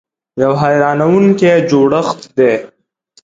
[0.41, 2.53] یو حیرانونکی جوړښت دی.